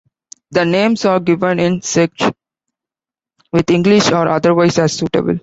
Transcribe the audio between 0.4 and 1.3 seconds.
The names are